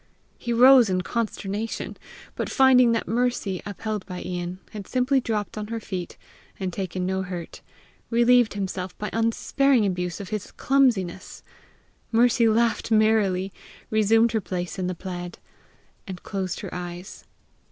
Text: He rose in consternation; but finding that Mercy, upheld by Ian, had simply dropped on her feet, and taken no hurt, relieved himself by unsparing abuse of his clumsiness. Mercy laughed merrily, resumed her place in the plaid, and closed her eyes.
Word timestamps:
He 0.39 0.51
rose 0.51 0.89
in 0.89 1.01
consternation; 1.01 1.95
but 2.35 2.49
finding 2.49 2.91
that 2.93 3.07
Mercy, 3.07 3.61
upheld 3.67 4.03
by 4.07 4.23
Ian, 4.23 4.57
had 4.71 4.87
simply 4.87 5.19
dropped 5.21 5.59
on 5.59 5.67
her 5.67 5.79
feet, 5.79 6.17
and 6.59 6.73
taken 6.73 7.05
no 7.05 7.21
hurt, 7.21 7.61
relieved 8.09 8.55
himself 8.55 8.97
by 8.97 9.11
unsparing 9.13 9.85
abuse 9.85 10.19
of 10.19 10.29
his 10.29 10.51
clumsiness. 10.53 11.43
Mercy 12.11 12.47
laughed 12.47 12.89
merrily, 12.89 13.53
resumed 13.91 14.31
her 14.31 14.41
place 14.41 14.79
in 14.79 14.87
the 14.87 14.95
plaid, 14.95 15.37
and 16.07 16.23
closed 16.23 16.61
her 16.61 16.73
eyes. 16.73 17.25